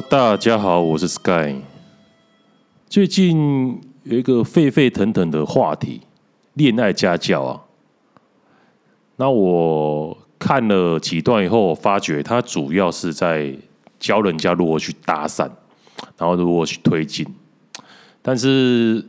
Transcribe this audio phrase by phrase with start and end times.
[0.00, 1.56] 大家好，我是 Sky。
[2.88, 6.00] 最近有一个沸沸腾腾的话题，
[6.54, 7.60] 恋爱家教啊。
[9.16, 13.54] 那我看了几段以后，我发觉他主要是在
[14.00, 15.50] 教人家如何去搭讪，
[16.16, 17.26] 然后如何去推进。
[18.22, 19.04] 但是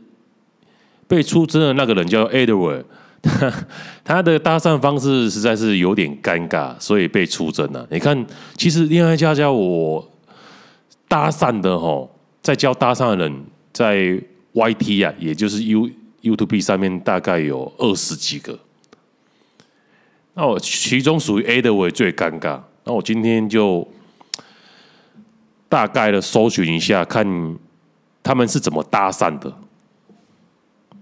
[1.08, 2.84] 被出征的那个人叫 Edward。
[4.04, 7.86] 他的搭讪方式实在是有点尴尬，所以被出征了。
[7.90, 10.06] 你看，其实恋爱家教我
[11.14, 12.10] 搭讪的吼，
[12.42, 14.20] 在教搭讪的人在
[14.52, 15.88] YT 啊，也就是 U
[16.22, 18.58] YouTube 上面大概有二十几个。
[20.32, 22.60] 那我其中属于 A 的我也最尴尬。
[22.82, 23.86] 那我今天就
[25.68, 27.24] 大概的搜寻一下，看
[28.20, 29.56] 他们是怎么搭讪的。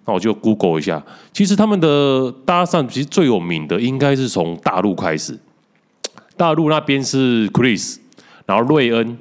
[0.05, 5.41] 那我就 Google 一下，其实他们的搭讪其实最有名的应该是从大陆开始，
[6.37, 7.97] 大陆那边是 Chris，
[8.45, 9.17] 然后瑞恩，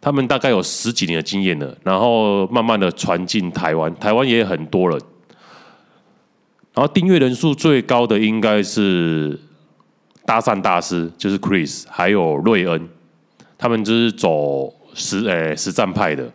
[0.00, 4.98] 他们大概有十几年的经验了，然后慢慢的传进台湾，台湾也有很多人，
[6.74, 9.38] 然后订阅人数最高的应该是
[10.24, 12.88] 搭讪大师，就是 Chris，还有瑞恩，
[13.56, 16.30] 他们就是走实诶、欸、实战派的。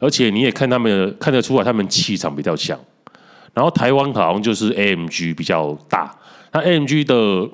[0.00, 2.76] 而且你也看他们看得出来，他们气场比较强。
[3.54, 6.12] 然后台湾好像就是 AMG 比较大，
[6.52, 7.48] 那 AMG 的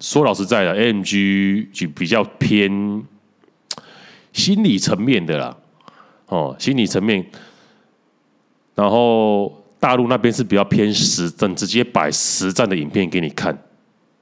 [0.00, 3.04] 说老实在的，AMG 就比较偏
[4.32, 5.56] 心理层面的啦，
[6.26, 7.24] 哦，心理层面。
[8.74, 13.56] 然后大陆那边是比较偏实战，直接摆实战的影片给你看，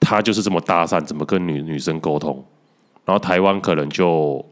[0.01, 2.43] 他就是这么搭讪，怎么跟女女生沟通。
[3.05, 4.45] 然后台湾可能就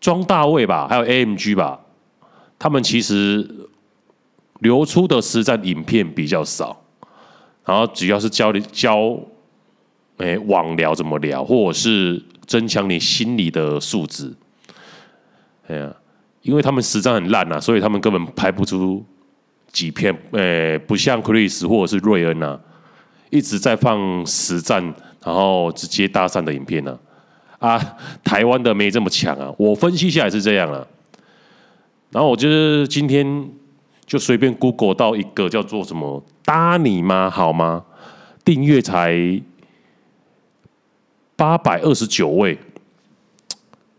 [0.00, 1.80] 庄大卫吧，还有 AMG 吧。
[2.58, 3.48] 他们其实
[4.60, 6.84] 流出的实战影片比较少，
[7.64, 9.18] 然后主要是教教，
[10.18, 14.34] 哎，网聊怎么聊，或者是增强你心理的素质。
[15.68, 15.94] 哎呀，
[16.42, 19.04] 因为他们实战很烂啊，所以他们根本拍不出
[19.70, 22.58] 几片，哎，不像 Chris 或者是瑞恩啊，
[23.30, 24.82] 一直在放实战，
[25.24, 26.98] 然后直接搭讪的影片呢。
[27.58, 30.86] 啊，啊，台湾的没这么强啊，我分析下来是这样啊。
[32.10, 33.50] 然后我就是今天
[34.06, 37.84] 就随便 Google 到一个叫做什么“搭你妈好吗”，
[38.42, 39.42] 订阅才
[41.36, 42.58] 八百二十九位，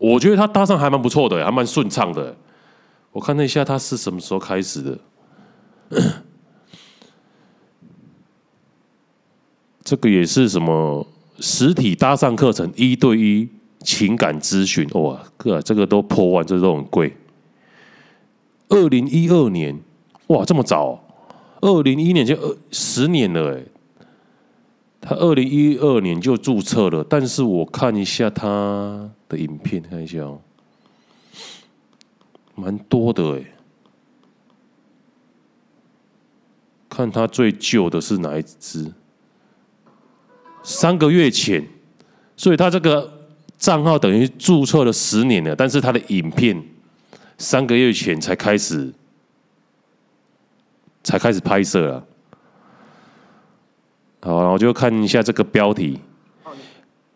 [0.00, 2.34] 我觉得他搭讪还蛮不错的，还蛮顺畅的。
[3.12, 4.98] 我看了一下他是什么时候开始的，
[9.84, 11.06] 这个也是什么
[11.38, 13.46] 实体搭讪课程，一对一
[13.80, 17.14] 情感咨询，哇，哥，这个都破万，这都很贵。
[18.70, 19.78] 二零一二年，
[20.28, 21.04] 哇，这么早，
[21.60, 23.62] 二零一一年就二十年了哎。
[25.00, 30.40] 他二零一二年就注册了，但是我看一下他的影片，看一下哦，
[32.54, 33.44] 蛮多的哎。
[36.88, 38.92] 看他最旧的是哪一支？
[40.62, 41.66] 三个月前，
[42.36, 43.10] 所以他这个
[43.56, 46.62] 账号等于注册了十年了，但是他的影片。
[47.38, 48.92] 三个月前才开始，
[51.02, 52.06] 才开始拍摄了。
[54.22, 55.98] 好，然后就看一下这个标题：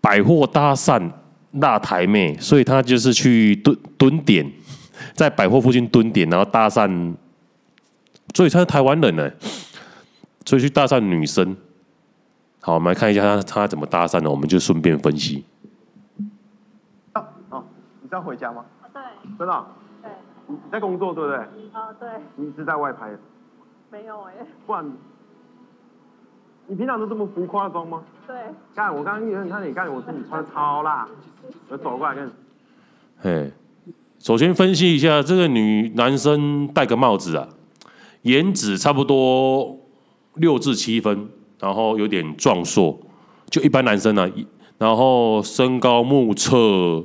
[0.01, 1.11] 百货搭讪
[1.53, 4.51] 辣台妹，所以他就是去蹲蹲点，
[5.15, 7.15] 在百货附近蹲点，然后搭讪。
[8.35, 9.31] 所以他是台湾人呢，
[10.45, 11.57] 所以去搭讪女生。
[12.61, 15.45] 好，我们来看一下他他怎么搭讪的，我们就顺便分析。
[17.13, 17.65] 好，
[18.03, 18.65] 你是要回家吗？
[18.93, 19.03] 对，
[19.39, 19.67] 真的。
[20.49, 21.39] 你在工作对不对？
[21.73, 22.09] 啊，对。
[22.37, 23.19] 你是在外拍的？
[23.93, 24.33] 没有哎。
[24.67, 24.93] 不然，
[26.67, 28.03] 你平常都这么浮夸装吗？
[28.27, 28.35] 对。
[28.75, 31.07] 看我刚刚一眼看你，看我自己穿超辣，
[31.69, 32.31] 我走过来跟你。
[33.19, 33.53] 嘿，
[34.19, 37.49] 首先分析一下这个女男生戴个帽子啊，
[38.23, 39.79] 颜值差不多
[40.35, 41.29] 六至七分，
[41.61, 42.99] 然后有点壮硕，
[43.51, 44.31] 就一般男生啊，
[44.79, 47.05] 然后身高目测。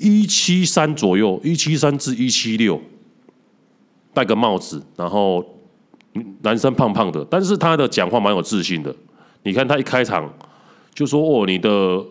[0.00, 2.80] 一七三左右，一七三至一七六，
[4.14, 5.44] 戴个帽子，然后
[6.42, 8.94] 男生胖胖的，但是他的讲话蛮有自信的。
[9.42, 10.32] 你看他一开场
[10.94, 12.04] 就说：“哦，你的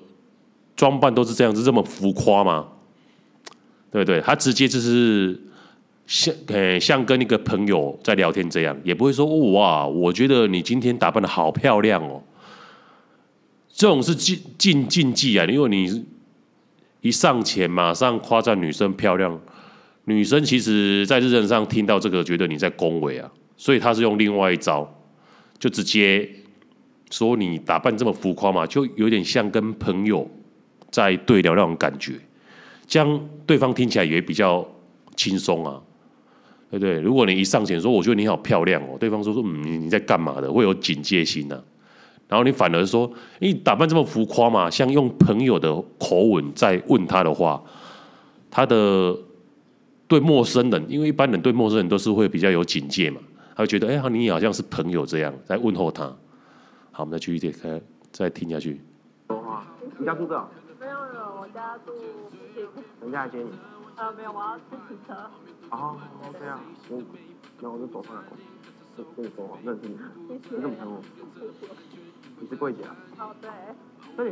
[0.76, 2.68] 装扮都是这样子，这么浮夸吗？”
[3.92, 4.20] 对不对？
[4.22, 5.40] 他直接就是
[6.06, 12.22] 像诶，像跟一个朋友在聊天这样，也不会说：“哇，我觉得你今天打扮得好漂亮哦。”
[13.74, 16.06] 这种是禁禁禁忌啊，因为你。
[17.02, 19.40] 一上前马上夸赞女生漂亮，
[20.06, 24.88] 女生其实在日程上听到这个，觉得你在恭维啊，所以他是用另外一招，
[25.60, 26.30] 就直接
[27.12, 30.30] 说你打扮这么浮夸嘛，就有点像跟朋友
[30.92, 32.14] 在对聊那种感觉，
[32.86, 34.66] 这样对方听起来也比较
[35.16, 35.82] 轻松啊，
[36.70, 37.00] 对不对？
[37.00, 41.62] 如果你一上前说我觉得你好漂亮哦，对方说说嗯你在干嘛的，会有警戒心呢、
[42.28, 47.64] 然后你反而说你打扮这么浮夸嘛，像用朋友的口吻在问他的话，
[48.52, 49.18] 他的
[50.08, 53.20] 对陌生人，因为一般人对陌生人都是会比较有警戒嘛，
[53.58, 56.04] 他会觉得哎，你好像是朋友这样在问候他。
[56.92, 57.82] 好，我们再继续点开，
[58.12, 58.80] 再听下去。
[59.98, 60.48] 你家住这？
[60.80, 61.92] 没有了，我家住
[63.02, 63.50] 人家来接你？
[63.96, 65.16] 呃，没有，我要自骑车。
[65.72, 65.98] 哦，
[66.40, 66.98] 这样，那
[67.60, 68.22] 那我就走上来，
[68.96, 69.98] 跟跟你说话，认识你。
[70.30, 71.02] 你怎么称呼？
[72.40, 72.96] 你是柜姐啊？
[73.18, 73.50] 哦，对。
[74.16, 74.32] 对。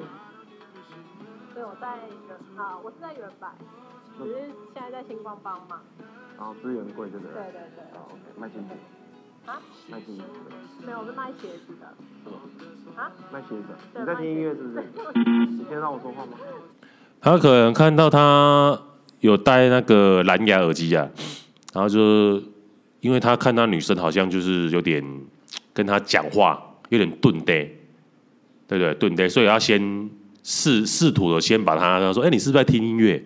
[1.55, 3.55] 对，我在原啊，我是在原版，
[4.19, 5.81] 只是现在在星光帮嘛。
[6.37, 7.33] 然后资源柜对不对？
[7.33, 7.99] 对对对。
[7.99, 8.05] 哦，
[8.37, 8.75] 卖金子。
[9.45, 9.61] 啊？
[9.89, 10.23] 卖金子。
[10.85, 11.87] 没有，我是卖鞋子的。
[12.95, 13.11] 啊？
[13.31, 13.99] 卖鞋子。
[13.99, 14.83] 你在听音乐是不是？
[15.49, 16.31] 你先让我说话吗？
[17.21, 18.79] 他可能看到他
[19.19, 21.07] 有戴那个蓝牙耳机啊，
[21.73, 22.41] 然后就
[22.99, 25.03] 因为他看他女生好像就是有点
[25.73, 27.67] 跟他讲话有点钝呆。
[28.67, 30.09] 对对，对对，所以要先
[30.43, 33.23] 试试图的先把他他说，哎，你是不是在听音乐？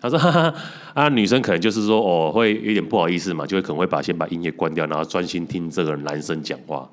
[0.00, 0.54] 他说，哈哈，
[0.94, 6.88] 啊，女生可能就是说，哦，会有点不好意思嘛，就会可能会把先把音乐关掉，然后专心听这个男生讲话。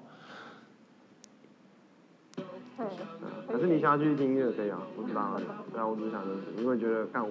[3.48, 5.40] 可是你想要继续听音乐可以啊，我知道啊，
[5.72, 7.30] 对啊，我只是想认识，因为觉得看我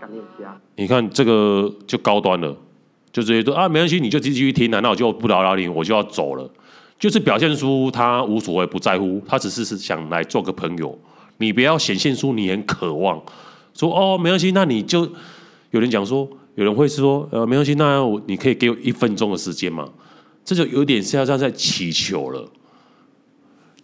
[0.00, 0.58] 感觉家。
[0.76, 2.56] 你看这个就高端了，
[3.12, 6.50] 就直接说啊，没关系，你就继续听啊，那我就不打扰你，我就要走了。
[6.98, 10.98] 就是表现出他无所谓、不在乎，他只是是想来做个朋友。
[11.38, 13.22] 你不要显现出你很渴望，
[13.80, 15.08] 说哦没关系，那你就
[15.70, 19.88] 有人讲说，有人会说呃没关系，那我你可以给我一分钟的时间嘛？
[20.44, 22.46] 这就有点像在乞求了。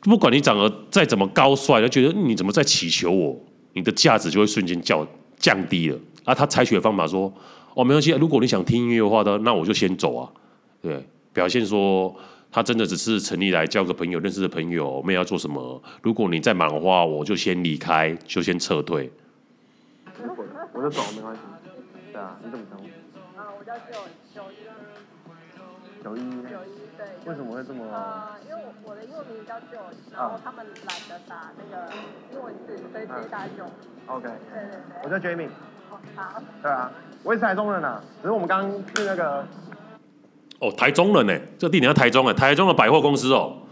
[0.02, 3.40] 不管你长得再怎么高帅，他觉得你怎么在乞求我，
[3.72, 5.06] 你的价值就会瞬间降
[5.38, 5.98] 降低了。
[6.24, 7.32] 啊，他采取的方法说
[7.72, 10.28] 哦没关系，如果你想听音乐的话呢，那我就先走啊。
[10.82, 11.02] 对，
[11.32, 12.14] 表现说。
[12.48, 15.82] 他真的只是成立来交个朋友，认识的朋友，没有要做什么。
[16.00, 19.10] 如果你再忙的话，我就先离开，就先撤退。
[20.76, 21.40] 我就走，没关系。
[22.12, 22.84] 对啊，你怎么称呼？
[23.40, 23.96] 啊，我叫九
[24.34, 24.56] 九一。
[26.04, 26.20] 九一。
[26.42, 27.06] 九一对。
[27.24, 27.86] 为什么会这么？
[27.90, 31.90] 啊，因为我我的英文名叫九一，然后他们懒得打那个
[32.30, 33.64] 英文字，所以直接打九。
[34.06, 34.28] OK。
[34.52, 35.02] 对对对。
[35.02, 35.48] 我叫 Jamie。
[36.14, 36.42] 好。
[36.62, 39.46] 对啊，我也是台中人啊，只是我们刚去那个。
[40.60, 41.38] 哦，台中人呢？
[41.58, 43.62] 这地点在台中哎，台中的百货公司哦。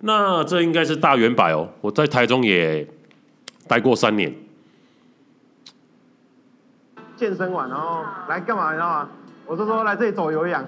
[0.00, 1.68] 那这应该是大圆百哦。
[1.80, 2.86] 我在台中也
[3.66, 4.32] 待过三年。
[7.18, 8.70] 健身完然后来干嘛？
[8.70, 9.08] 你知道吗？
[9.46, 10.64] 我是说来这里走有氧。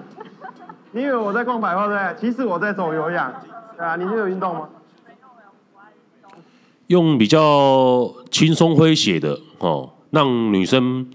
[0.91, 2.15] 你以为我在逛百货对不对？
[2.19, 3.33] 其实我在走有氧。
[3.77, 4.67] 对啊，你是有运动吗？
[6.87, 11.07] 用比较轻松诙谐的哦，让女生，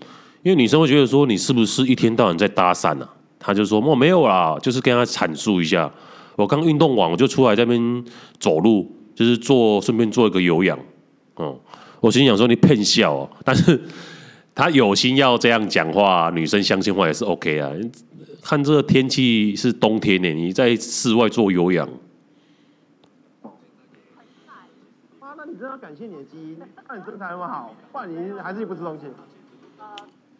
[0.42, 3.12] 因为女生会觉得说你是不是一天到晚在搭讪呢、啊？
[3.38, 5.90] 她就说：“我没有啦，就是跟她阐述一下，
[6.34, 8.04] 我刚运动完，我就出来这边
[8.40, 10.78] 走路，就是做顺便做一个有氧。”
[11.36, 11.54] 哦，
[12.00, 13.78] 我心想说你骗笑哦，但是
[14.56, 17.70] 他有心要这样讲话，女生相信话也是 OK 啊。
[18.42, 21.88] 看这个天气是冬天呢，你在室外做有氧。
[25.20, 26.56] 啊，那你真的要感谢你的基因，
[26.88, 29.04] 那你身材那么好，不然你还是不吃东西。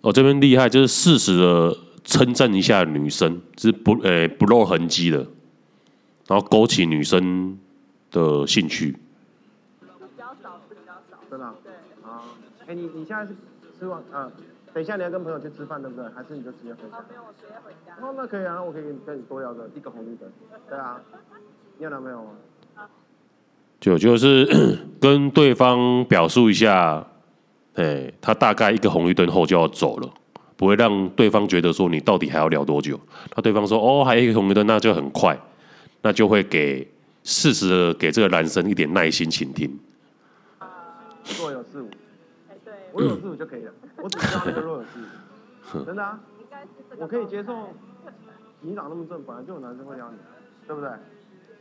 [0.01, 1.77] 我这边厉害，就是适时的。
[2.09, 5.27] 称赞一下女生，是不呃、欸、不露痕迹的，
[6.29, 7.59] 然后勾起女生
[8.13, 8.93] 的兴趣。
[9.81, 9.87] 比
[10.17, 11.19] 较少，是比较少。
[11.29, 11.55] 真的、啊？
[11.65, 11.73] 对。
[12.09, 12.23] 啊，
[12.61, 13.35] 哎、欸，你你现在是
[13.79, 14.33] 吃完嗯、啊，
[14.73, 16.09] 等一下你要跟朋友去吃饭，对不对？
[16.11, 16.97] 还是你就直接回家？
[16.99, 17.95] 哦，没有，我直接回家。
[18.01, 20.29] 哦，那可以啊，我可以跟你多聊个一个红绿灯。
[20.69, 21.01] 对啊。
[21.79, 22.31] 你有男朋友吗？
[23.79, 24.47] 就就是
[25.01, 27.07] 跟对方表述一下，
[27.75, 30.09] 哎、欸，他大概一个红绿灯后就要走了。
[30.57, 32.99] 不会让对方觉得说你到底还要聊多久？
[33.35, 35.39] 那对方说哦，还有一个红绿灯，那就很快，
[36.01, 36.91] 那就会给
[37.25, 39.79] 适时的给这个男生一点耐心倾听。
[41.39, 41.91] 若有似无，
[42.97, 43.73] 我有似无就可以了。
[43.99, 44.99] 我只知道那个若有似
[45.75, 46.19] 无，真的啊，
[46.97, 47.69] 我可以接受。
[48.63, 50.17] 你长那么正，本来就有男生会撩你，
[50.67, 50.91] 对不对？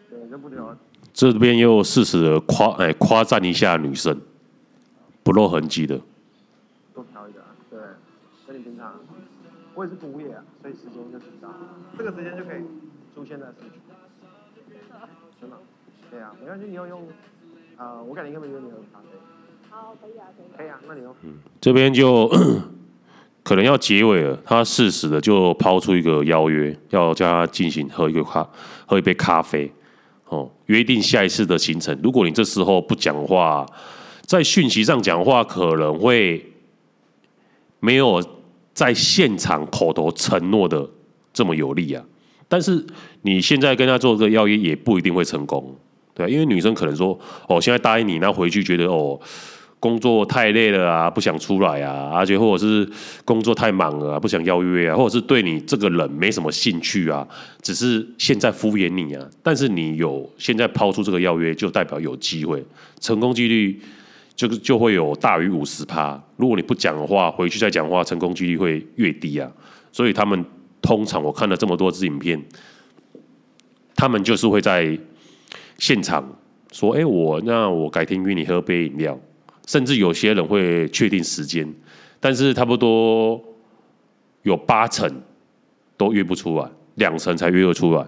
[0.10, 0.76] 对，就不聊。
[1.14, 4.18] 这边又适时的夸哎夸赞一下女生，
[5.24, 6.00] 不露痕迹的。
[6.94, 7.80] 多调一点，对，
[8.48, 8.96] 跟你平常
[9.74, 11.54] 我也是服务业啊，所以时间就紧张，
[11.98, 12.64] 这个时间就可以
[13.14, 13.82] 出现在市区。
[15.42, 15.58] 真的？
[16.10, 17.02] 对啊，没关系，你要用，
[17.76, 19.08] 啊、呃，我感觉应该没有你喝咖啡。
[19.76, 20.24] 好，可以啊，
[20.56, 20.70] 可以。
[20.70, 21.14] 啊，那你用。
[21.24, 22.32] 嗯，这边就
[23.44, 28.48] 可能要结尾了，他适时的就抛出一个邀约，要叫他进行喝一个咖，
[28.86, 29.70] 喝一杯咖啡，
[30.30, 32.00] 哦，约定下一次的行程。
[32.02, 33.66] 如果你这时候不讲话，
[34.22, 36.54] 在讯息上讲话可能会
[37.82, 38.24] 没有
[38.74, 40.90] 在现场口头承诺的
[41.34, 42.02] 这么有力啊。
[42.48, 42.82] 但是
[43.24, 45.76] 你现在跟他做这个邀约也不一定会成功，
[46.14, 49.20] 对啊，因为女生可能说，哦，现在答应你，那回去觉得哦，
[49.86, 52.90] 工作太累了啊，不想出来啊，而且或者是
[53.24, 57.28] 工作太忙了，不想邀约啊，或者是对你这个人没什么兴趣啊，
[57.62, 59.24] 只是现在敷衍你啊。
[59.44, 62.66] 但是你有现在抛出这个邀约，就代表有机会，
[63.00, 63.80] 成功几率
[64.36, 66.20] 就就会有大于五十趴。
[66.38, 69.52] 如果你不讲的话，回去再讲话，成功几率会越低啊。
[69.92, 70.44] 所以他们。
[70.82, 72.40] 通常我看了这么多支影片，
[73.96, 74.96] 他们就是会在
[75.80, 76.24] 现场
[76.72, 79.20] 说：“哎，我那我改天约你喝杯饮料。”
[79.68, 81.68] 甚至有些人会确定时间，
[82.20, 83.42] 但是差不多
[84.44, 85.10] 有八成
[85.98, 88.06] 都约不出来，两成才约得出来。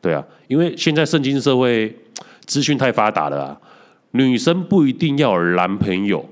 [0.00, 1.94] 对啊，因为现在圣经社会
[2.44, 3.60] 资讯太发达了啊，
[4.12, 6.24] 女生不一定要有男朋友，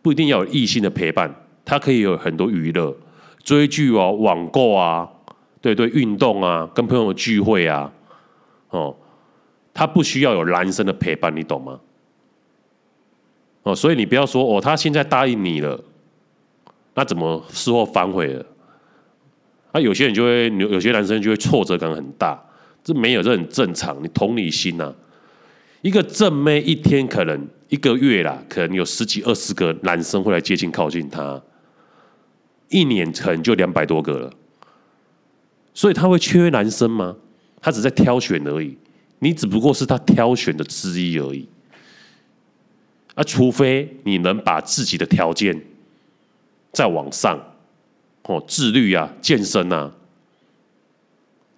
[0.00, 1.34] 不一定要有异性的陪伴，
[1.64, 2.94] 她可以有很多娱乐。
[3.42, 5.08] 追剧哦，网购啊，
[5.60, 7.92] 对对，运动啊，跟朋友聚会啊，
[8.70, 8.94] 哦，
[9.74, 11.80] 她不需要有男生的陪伴，你懂吗？
[13.62, 15.82] 哦，所以你不要说哦，他现在答应你了，
[16.94, 18.44] 那怎么事后反悔了？
[19.72, 22.42] 那、啊、有些人就会，有有些男生就会挫折感很大，
[22.84, 23.96] 这没有，这很正常。
[24.02, 24.94] 你同理心呐、啊，
[25.80, 31.40] 一个正妹一天可能一个月啦，可能有十几二十个男生会来接近靠近他。
[32.68, 34.32] 一年可能就两百多个了，
[35.72, 37.16] 所以他会缺男生吗？
[37.60, 38.76] 他只在挑选而已，
[39.20, 41.48] 你只不过是他挑选的之一而已。
[43.14, 45.60] 啊，除非你能把自己的条件
[46.72, 47.38] 再往上，
[48.22, 49.92] 哦，自律啊，健身啊，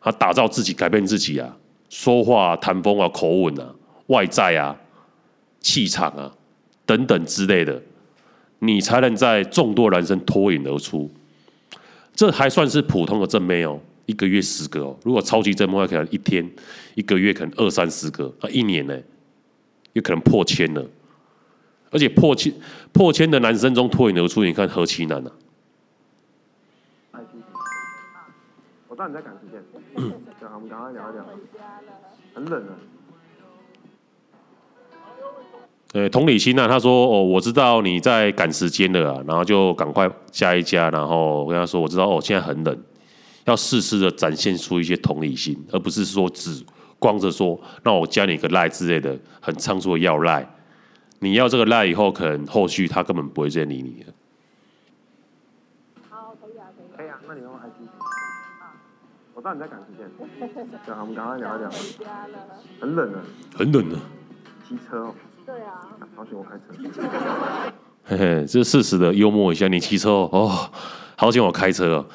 [0.00, 1.56] 啊，打造自己，改变自己啊，
[1.88, 3.74] 说话、谈风啊，口吻啊，
[4.06, 4.76] 外在啊，
[5.60, 6.34] 气场啊，
[6.84, 7.80] 等等之类的。
[8.60, 11.10] 你才能在众多男生脱颖而出，
[12.14, 14.96] 这还算是普通的正妹哦，一个月十个哦。
[15.04, 16.50] 如果超级正妹，可能一天、
[16.94, 18.98] 一个月可能二三十个，啊，一年呢，
[19.92, 20.82] 有可能破千了。
[21.94, 22.52] 而且破千、
[22.92, 25.30] 破千的男生中脱颖而出，你看何其难啊！
[28.88, 29.62] 我知道你在赶时间，
[29.94, 31.24] 对，我们赶快聊一聊，
[32.34, 32.74] 很冷啊。
[35.92, 42.76] 呃，同理心啊，他说：“哦，我知道你在赶时间了啊，然后就赶快加一加，然后我跟他说，我知道哦，现在很冷，
[43.44, 46.64] 要适时的展现出一些同理心，而不是说只
[46.98, 50.44] 光着说，那我加你一个赖之类的，很仓促的要赖。
[51.24, 54.12] 你要这个赖以后，可能后续他根本不会再理你了。”
[56.10, 56.86] 好，可以啊，可以。
[56.96, 57.88] 可以啊，那你用 IG。
[59.34, 60.06] 我知道你在赶时间。
[60.86, 61.70] 对，我们赶快聊一聊。
[62.80, 63.20] 很冷啊。
[63.56, 63.98] 很冷啊。
[64.68, 65.14] 骑车哦。
[65.46, 66.64] 对啊，好险我开车。
[68.06, 70.70] 嘿嘿，这适时的幽默一下，你骑车哦，哦，
[71.16, 72.06] 好险我开车哦。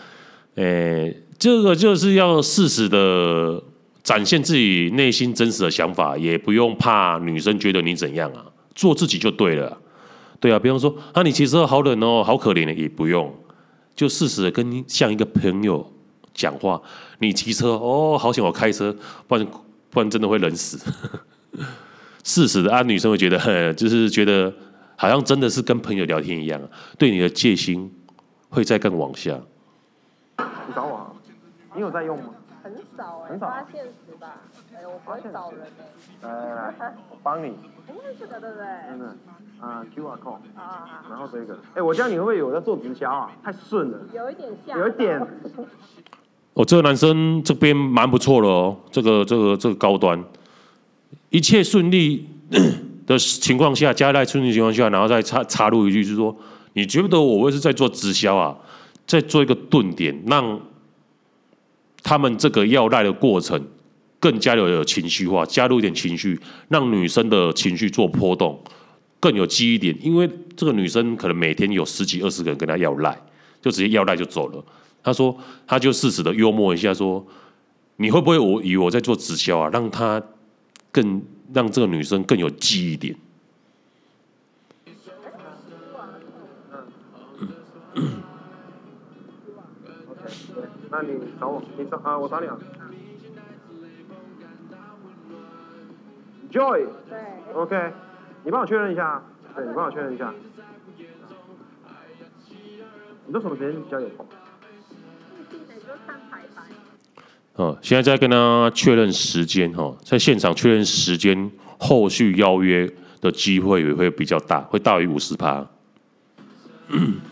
[0.56, 3.62] 诶，这个就是要适时的
[4.04, 8.46] 展现自己内心真实的想法，也不用怕女生觉得你怎样啊，
[8.80, 9.78] 做自己就对了。
[10.40, 13.30] 对啊，比方说啊，你骑车好冷哦，好可怜的，也不用，
[13.94, 15.86] 就适时的跟像一个朋友
[16.34, 16.82] 讲话。
[17.18, 18.96] 你骑车哦，好险我开车，
[19.28, 19.46] 不然
[19.90, 20.80] 不然真的会冷死。
[22.24, 23.38] 事实的啊，女生会觉得，
[23.76, 24.54] 就是觉得
[24.96, 26.62] 好像真的是跟朋友聊天一样，
[26.98, 27.94] 对你的戒心
[28.48, 29.38] 会再更往下。
[30.38, 31.12] 你找我啊？
[31.76, 32.30] 你有在用吗？
[32.64, 34.38] 很少哎、欸，发现实吧？
[34.76, 35.62] 哎，我不会找人
[36.22, 36.50] 哎、欸。
[36.50, 37.48] 来来来，我帮你。
[37.88, 38.66] 因为这个对不对？
[38.90, 39.16] 真的
[39.60, 43.32] 啊，QR code 啊，然后这个，哎，我这样你会不会有在做直销啊？
[43.44, 44.00] 太顺了。
[44.14, 44.78] 有一点像。
[44.78, 45.20] 有一点。
[46.54, 50.24] 哦，这个男生这边蛮不错的哦，这个这个这个高端。
[51.30, 52.28] 一切顺利
[53.06, 56.36] 的情况下，加在顺利的情况下，然后再插插入一句，就是说，
[56.74, 58.56] 你觉得我会是在做直销啊，
[59.08, 60.60] 在做一个顿点，让
[62.04, 63.64] 他们这个要赖的过程
[64.20, 68.62] 更加的有情绪化，加入一点情绪，让女生的情绪做波动，
[69.20, 69.98] 更有记忆点。
[70.02, 73.20] 因为这个女生可能每天有十几二十个人跟她要赖，
[73.62, 74.64] 就直接要赖就走了。
[75.02, 75.36] 他说，
[75.66, 77.26] 他就适时的幽默一下，说，
[77.98, 80.22] 你会不会我以为我在做直销啊，让他。
[80.92, 81.22] 更
[81.54, 83.16] 让这个女生更有记忆点。
[90.90, 91.10] 那你
[91.40, 92.58] 找我，你找啊，我找你啊。
[96.52, 96.88] Joy。
[97.10, 97.54] 对。
[97.54, 97.94] OK，
[98.44, 99.22] 你帮我确认一下。
[99.56, 100.34] 对，你帮我确认一下。
[103.26, 104.26] 你都什么时间比较有空？
[107.56, 112.90] 哦，现在在跟他确认时间哈，在现场确认时间后续邀约
[113.20, 115.68] 的机会也会比较大，会大于五十趴。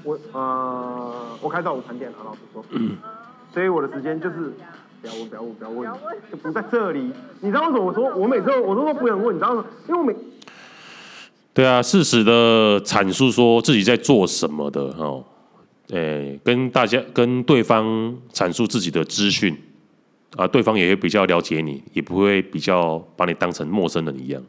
[0.04, 2.64] 我呃，我开到午餐店了，老实说，
[3.54, 4.54] 所以我的时间就是
[5.30, 7.12] 不要问，不要问，不要问，就不在这里。
[7.42, 9.36] 你知道为什么我说我每次我都说不想问？
[9.36, 9.66] 你知道吗？
[9.88, 10.16] 因为我每
[11.54, 15.24] 对啊，适时的阐述说自己在做什么的哦，
[15.90, 19.58] 诶，跟大家跟对方阐述自己的资讯
[20.36, 24.42] 啊，对方也会比较了解你，也不会比较把你当成陌生人一样。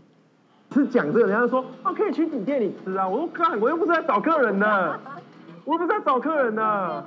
[0.75, 3.09] 是讲这个，人家说啊，可以去你店里吃啊。
[3.09, 5.00] 我说干，我又不是在找客人的，
[5.65, 7.07] 我又不是在找客人的。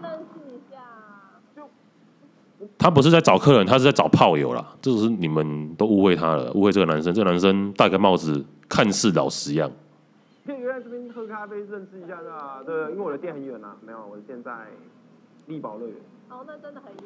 [2.78, 4.66] 他不是在找客人，他是在找炮友啦。
[4.82, 7.14] 这是你们都误会他了，误会这个男生。
[7.14, 9.70] 这个男生戴个帽子，看似老实一样。
[10.46, 12.64] 可以约在这边喝咖啡，认识一下的。
[12.66, 13.76] 对，因为我的店很远啊。
[13.86, 14.52] 没有，我的店在
[15.48, 15.96] 丽宝乐园。
[16.30, 17.04] 哦，那真的很远。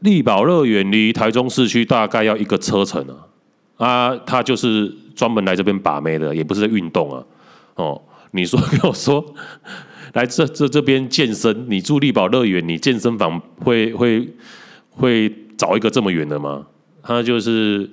[0.00, 3.26] 丽宝乐园离台中市区大概要一个车程啊。
[3.76, 7.24] 啊，他就是专门来这边把妹的，也不是在运动啊。
[7.74, 9.24] 哦，你说跟我说，
[10.14, 14.26] 来这这这边健身，你住丽宝乐园，你健身房会会
[14.96, 16.66] 会找一个这么远的吗？
[17.02, 17.88] 他就是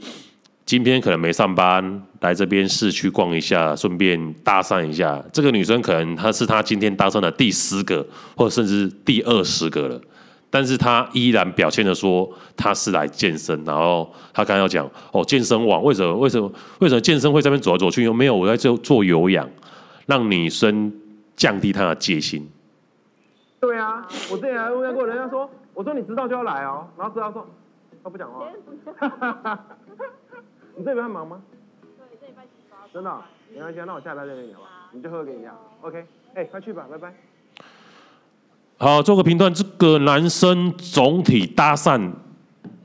[0.65, 5.23] 今天可能没上班，来这边市区逛一下，顺便搭讪一下。
[5.31, 8.03] 这个女生可能她是他今天搭讪的第十个，
[8.35, 10.01] 或者甚至第二十个了。
[10.49, 18.03] 但是他依然表现的说他是来健身，然后他刚刚要讲哦，健身网为什么为什么为什么健身会在这边走来走去？
[18.03, 19.49] 又没有我在这做有氧，
[20.05, 20.93] 让女生
[21.35, 22.47] 降低她的戒心。
[23.59, 27.47] 对啊，我之前还问过人家说，我说你知道就要来哦，然后知道说
[28.03, 28.47] 他不讲话。
[30.75, 31.41] 你这边忙吗？
[31.97, 32.43] 对，这礼拜
[32.91, 33.21] 真的、哦，
[33.53, 35.51] 没关系，那我下礼拜再跟你聊吧，你就喝个饮料。
[35.81, 35.99] OK，
[36.33, 37.13] 哎、欸，快去吧，拜拜。
[38.77, 39.53] 好，做个评断。
[39.53, 42.11] 这个男生总体搭讪，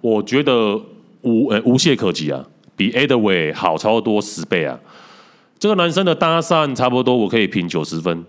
[0.00, 0.80] 我觉得
[1.22, 2.44] 无呃无懈可击啊，
[2.76, 4.78] 比 Edway 好超多多十倍啊。
[5.58, 8.24] 这个男生的搭讪差不多，我可以评九十分。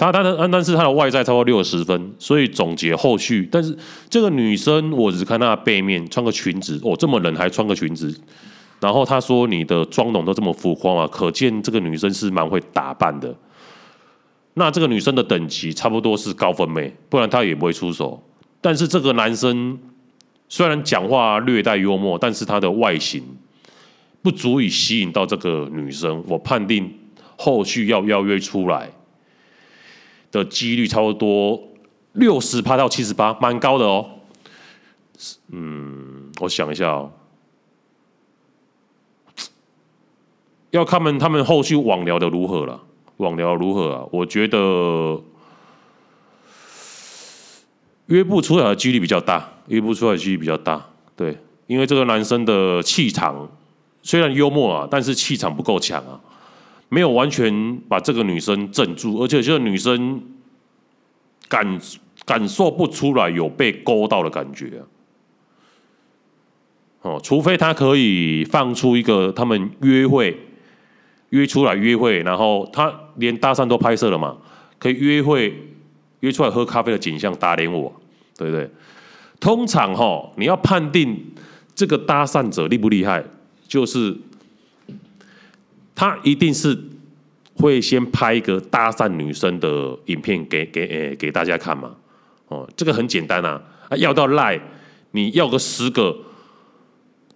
[0.00, 3.46] 他他的但是他的外在超过六十分，所以总结后续。
[3.52, 3.76] 但是
[4.08, 8.18] 这个女生，我只看她的背面，穿个裙子哦，这么冷还穿个裙子。
[8.80, 13.36] 然后他说你的妆容都这么浮夸啊，可见这个女生是蛮会打扮的。
[14.54, 18.22] 那这个女生的等级差不多是高分妹，不然她也不会出手。
[18.62, 19.78] 但是这个男生
[20.48, 23.22] 虽然讲话略带幽默，但是他的外形
[24.22, 26.24] 不足以吸引到这个女生。
[26.26, 26.90] 我判定
[27.36, 28.90] 后续要邀约出来
[30.30, 31.60] 的几率差不多
[32.12, 34.10] 六十趴到七十八，蛮高的哦。
[35.50, 37.12] 嗯，我想一下哦，
[40.70, 42.80] 要看他们他们后续网聊的如何了。
[43.18, 44.06] 网聊如何啊？
[44.10, 45.20] 我觉得
[48.06, 50.82] 约不出来的几率比较大，约不出来的几率比较大。
[51.14, 53.46] 对，因为这个男生的气场
[54.02, 56.18] 虽然幽默啊，但是气场不够强啊，
[56.90, 60.22] 没有完全把这个女生镇住，而且这个女生
[61.48, 61.80] 感
[62.26, 64.82] 感受不出来有被勾到的感觉啊。
[67.00, 70.38] 哦，除非他可以放出一个他们约会。
[71.30, 74.36] 约出来约会，然后他连搭讪都拍摄了嘛？
[74.80, 75.54] 可以约会
[76.18, 77.92] 约出来喝咖啡的景象打脸我，
[78.36, 78.68] 对不对？
[79.38, 81.16] 通常哈，你要判定
[81.72, 83.22] 这个搭讪者厉不厉害，
[83.68, 84.12] 就是
[86.00, 86.74] 他一定是
[87.56, 91.94] 会先拍一个搭讪女生的影片给给诶给大家看嘛。
[92.48, 93.62] 哦，这个很简单啊，
[93.98, 94.58] 要到赖，
[95.10, 96.16] 你要个十个，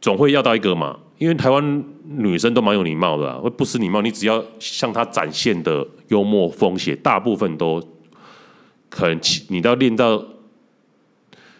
[0.00, 0.98] 总会要到一个嘛。
[1.18, 4.00] 因为台湾女生都蛮有礼貌的，会不失礼貌。
[4.00, 7.86] 你只要向她展现的幽默风险，大部分都
[8.88, 10.24] 可能你都要练到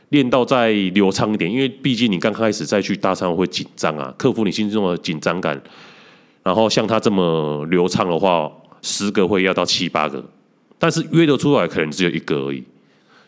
[0.09, 1.53] 练到再流畅一点。
[1.53, 5.63] 因为毕竟你刚开始再去搭讪会紧张啊，克服你心中的紧张感。
[6.45, 8.49] 然后像他这么流畅的话，
[8.81, 10.25] 十个会要到七八个，
[10.79, 12.63] 但是约得出来可能只有一个而已。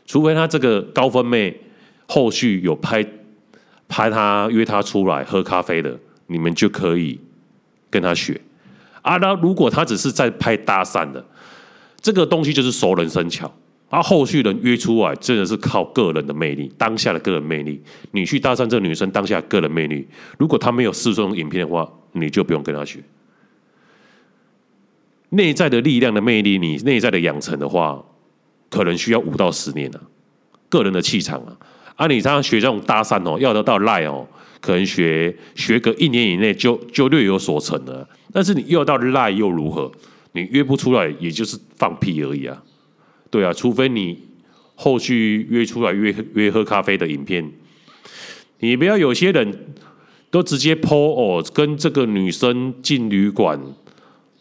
[0.04, 1.60] 除非他这个高分妹
[2.06, 3.04] 后续有拍
[3.88, 5.98] 拍他约他出来喝咖啡的。
[6.28, 7.20] 你们就可以
[7.88, 8.40] 跟他学
[9.00, 9.16] 啊。
[9.18, 11.24] 那如果他只是在拍搭讪的，
[12.00, 13.48] 这个东西就是熟能生巧。
[13.88, 17.80] 而、后续人约出来，真的是靠个人的魅力，当下的个人魅力。
[18.10, 20.06] 你去搭讪这个女生，当下个人魅力，
[20.38, 22.98] 如果她没有试这种影片的话，你就不用跟她学。
[25.30, 28.04] 内在的力量的魅力，你内在的养成的话，
[28.68, 30.00] 可能需要五到十年啊。
[30.68, 31.56] 个人的气场啊，
[31.94, 34.26] 啊，你常常学这种搭讪哦，要得到赖哦。
[34.60, 39.92] 可能学学个一年以内就就略有所成了，但是你要到赖又如何？
[40.32, 42.60] 你约不出来，也就是放屁而已啊！
[43.30, 44.22] 对啊，除非你
[44.74, 47.50] 后续约出来约约喝咖啡的影片，
[48.60, 49.74] 你不要有些人
[50.30, 53.60] 都直接 po 哦，跟这个女生进旅馆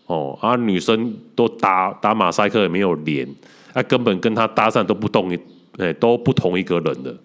[0.08, 3.28] 哦，啊，女生都打打马赛克也没有脸，
[3.74, 5.36] 啊，根本跟他搭讪都不动，
[5.78, 7.18] 哎，都不同一个人的，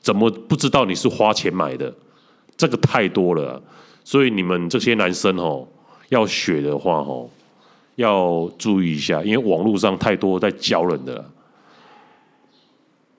[0.00, 1.94] 怎么不知道你是花钱买的？
[2.56, 3.62] 这个太多了，
[4.02, 5.68] 所以你们这些男生哦，
[6.08, 7.28] 要学的话哦，
[7.96, 11.32] 要注意一下，因为网络上太多在教人的了。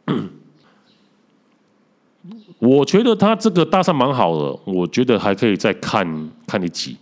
[2.60, 6.98] 我觉得他这个搭讪蛮好的，我觉得还可以再看看一集。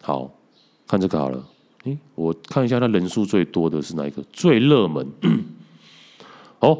[0.00, 0.30] 好，
[0.86, 1.44] 看这个好了。
[1.84, 4.22] 诶，我看一下他人数最多的是哪一个？
[4.32, 5.06] 最热门。
[6.60, 6.78] 哦，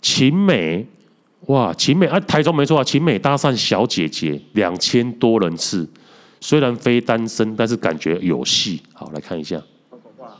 [0.00, 0.86] 秦美，
[1.46, 5.86] 哇，秦美啊，台中没错啊，秦美搭讪小姐姐两千多人次，
[6.40, 8.82] 虽然非单身，但是感觉有戏。
[8.94, 9.60] 好，来看一下。
[9.90, 10.32] 我走过来，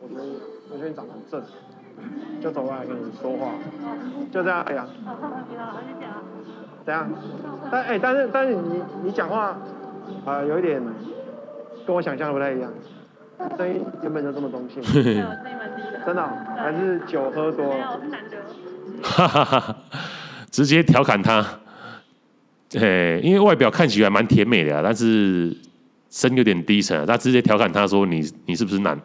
[0.00, 0.22] 我觉得
[0.70, 1.42] 我觉得你长得很正。
[2.40, 3.52] 就走过来跟你说话，
[4.32, 4.84] 就这样，哎呀，
[6.84, 7.08] 怎样？
[7.70, 9.56] 但哎，但是但是你你讲话
[10.26, 10.82] 啊、有一点
[11.86, 12.72] 跟我想象的不太一样，
[13.56, 14.82] 声音原本就这么中性，
[16.04, 17.72] 真的、还是酒喝多？
[19.04, 19.76] 哈哈，
[20.50, 21.46] 直接调侃他，
[22.78, 25.56] 哎，因为外表看起来蛮甜美的、啊，但是
[26.10, 29.00] 声有点低沉、啊，他直接调侃他说：“你你是不是男？”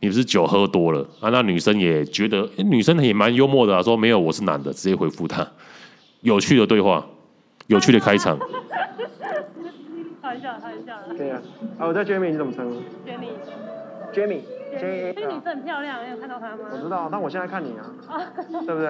[0.00, 1.30] 你不是酒喝多了啊？
[1.30, 5.46] 那女生也觉得，女生也蛮幽默的啊，说没有，我是男的，直接回复他，
[6.22, 7.06] 有趣的对话，
[7.68, 8.36] 有趣的开场。
[10.20, 10.98] 开玩笑，开玩笑。
[11.16, 11.40] 对啊，
[11.78, 13.28] 啊，我叫 Jamie，你怎么称呼？Jamie。
[14.12, 14.40] Jamie，
[15.14, 16.64] 这女生很漂亮，你有看到她吗？
[16.72, 17.86] 我知道，但我现在看你啊，
[18.66, 18.88] 对不对？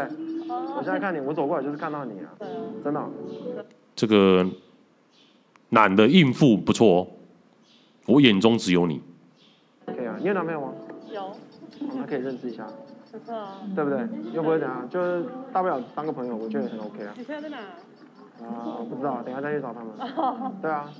[0.49, 2.33] 我现在看你，我走过来就是看到你啊，
[2.83, 3.11] 真的、哦。
[3.95, 4.47] 这个
[5.71, 7.07] 男的应付不错哦，
[8.07, 9.01] 我眼中只有你。
[9.87, 10.73] 可以啊，你有男朋友吗？
[11.13, 11.37] 有，
[11.95, 12.67] 那可以认识一下，
[13.11, 14.09] 不错啊，对不对？
[14.33, 17.13] 又不会怎样，就是大不了当个朋友，我觉得很 OK 啊。
[17.17, 17.59] 你现在在哪？
[18.43, 19.93] 啊，不知道，等下再去找他们。
[20.61, 20.91] 对啊，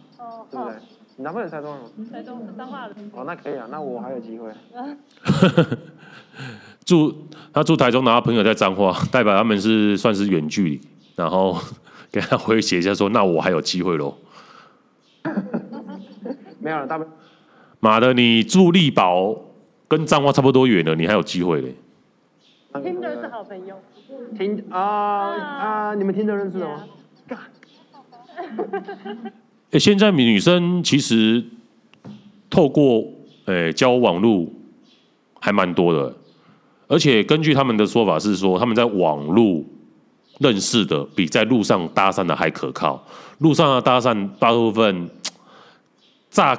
[0.51, 0.75] 对不对？
[1.17, 1.81] 你男朋友在台中吗？
[2.13, 2.95] 台中，彰化的。
[3.13, 4.51] 哦，那可以啊，那我还有机会。
[6.85, 7.15] 住
[7.53, 10.81] 他住台中，然后朋友在彰化，代表他们是算是远距离，
[11.17, 11.57] 然后
[12.13, 14.15] 给他回写一下说，那我还有机会喽。
[16.61, 17.05] 没有了，大不。
[17.81, 19.37] 妈的，你住力宝。
[19.89, 21.75] 跟彰化差不多远了，你还有机会嘞。
[22.83, 23.77] 听的是好朋友。
[24.39, 25.95] 听啊啊！
[25.95, 26.85] 你们听的认识的吗？
[29.71, 31.45] 哎，现在女生其实
[32.49, 33.05] 透过
[33.45, 34.47] 诶交友网络
[35.41, 36.17] 还蛮多的，
[36.89, 39.63] 而且根据他们的说法是说，他们在网络
[40.39, 43.05] 认识的比在路上搭讪的还可靠。
[43.39, 45.11] 路上的搭讪大部分
[46.31, 46.59] 乍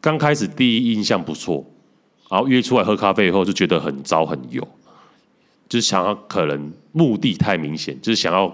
[0.00, 1.64] 刚开始第一印象不错。
[2.30, 4.66] 然后约出来喝咖啡以后，就觉得很糟很油，
[5.68, 8.50] 就是想要可能目的太明显，就是想要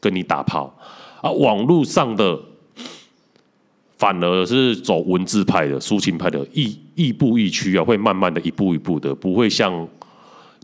[0.00, 0.74] 跟你打炮
[1.20, 1.30] 啊。
[1.30, 2.40] 网络上的
[3.98, 9.86] 反而是走文字派的、抒情派的，亦亦步亦趋啊，会慢慢的一步一步的，不会像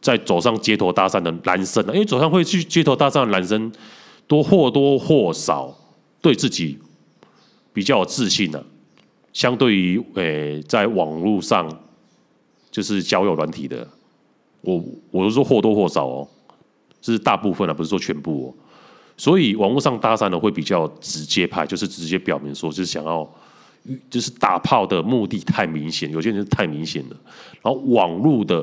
[0.00, 3.72] 在走上街头搭讪的男生啊，因为走上会去街头搭讪的男生，
[4.26, 5.76] 多或多或少
[6.20, 6.78] 对自己
[7.72, 8.64] 比较有自信呢、啊，
[9.32, 11.68] 相对于诶在网络上。
[12.68, 13.88] 就是交友软体的，
[14.60, 16.28] 我我是说或多或少哦，
[17.00, 18.54] 这是大部分啊，不是说全部哦。
[19.16, 23.26] 所以网络上搭讪的会比较直接派，就是直接表明说，就是想要，
[24.10, 27.16] 就是打炮的目的太明显，有些人是太明显了。
[27.62, 28.62] 然后网络的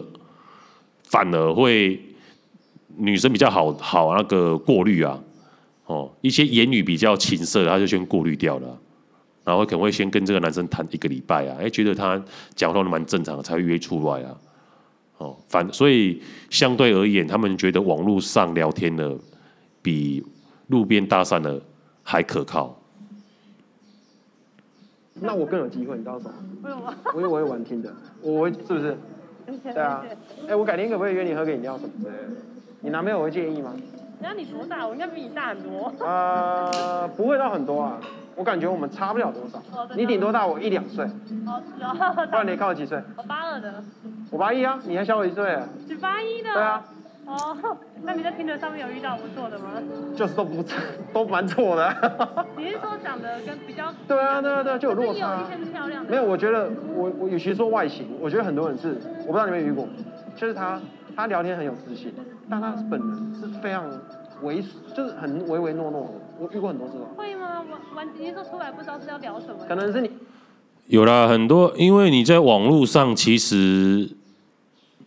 [1.14, 2.00] 反而会
[2.98, 5.24] 女生比较好好那个过滤啊，
[5.86, 8.80] 哦，一些言语比较情色的，他就先过滤掉了。
[9.44, 12.20] 然后可能会先跟这个男生谈一个礼拜啊，哎，觉得他
[12.56, 14.36] 讲话都蛮正常的，才会约出来啊。
[15.20, 19.16] 哦，反所以相对而言，他们觉得网络上聊天的
[19.84, 20.26] 比
[20.70, 21.62] 路边搭讪的
[22.02, 22.76] 还可靠。
[25.14, 26.96] 那我更有机会，你知道什么？
[27.14, 28.98] 我也我也玩听的，我是不是？
[29.64, 30.04] 对啊。
[30.48, 32.42] 哎，我改天可不可以约你喝个饮料什么之类的？
[32.82, 33.74] 你男朋友会介意吗？
[34.20, 34.86] 那你多大？
[34.88, 35.94] 我应该比你大很多。
[36.00, 38.00] 呃，不会到很多啊。
[38.36, 39.62] 我感觉我们差不了多少，
[39.96, 41.06] 你顶多大我一两岁。
[41.46, 41.62] 哦，
[42.32, 43.00] 不然你看我几岁？
[43.16, 43.84] 我八二的。
[44.32, 45.60] 我八一啊，你还小我一岁。
[45.88, 46.52] 你八一的？
[46.54, 46.84] 对啊。
[47.26, 47.56] 哦，
[48.04, 49.74] 那你在听的上面有遇到不错的吗？
[50.16, 50.78] 就是都不错，
[51.14, 52.46] 都蛮错的。
[52.58, 53.94] 你是说长得跟比较？
[54.08, 55.40] 对啊，对啊，对啊，就有落差。
[55.40, 56.10] 有一些是漂亮的。
[56.12, 59.88] 没有，我觉得我我与其说外形，我觉得很多人是，我不知道你们有没遇过，
[60.36, 60.82] 就是他
[61.16, 62.14] 他聊天很有自信，
[62.50, 63.90] 但他本人是非常
[64.42, 64.62] 唯，
[64.94, 66.14] 就是很唯唯诺诺的。
[66.40, 66.96] 我遇过很多次。
[67.16, 67.64] 会吗？
[67.72, 69.64] 玩玩，你说出来不知道是要聊什么？
[69.68, 70.12] 可能是你
[70.88, 74.10] 有啦，很多，因为你在网络上其实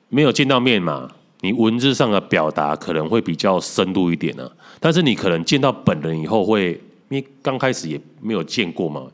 [0.09, 1.11] 没有见到面嘛，
[1.47, 4.53] 你文字上的表达可能会比较深入一点呢、啊。
[4.81, 6.73] 但是你可能见到本人以后会
[7.09, 9.07] 因为刚开始也没有见过嘛，